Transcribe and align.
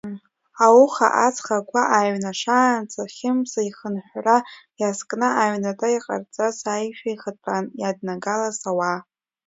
Ауха, 0.65 1.07
аҵх 1.25 1.47
агәы 1.57 1.81
ааҩнашаанӡа 1.95 3.03
Хьымца 3.15 3.61
ихынҳәра 3.69 4.37
иазкны 4.79 5.27
аҩнаҭа 5.41 5.87
иҟарҵаз 5.95 6.57
аишәа 6.75 7.07
иахатәан 7.09 7.65
иаднагалаз 7.81 8.57
ауаа. 8.69 8.99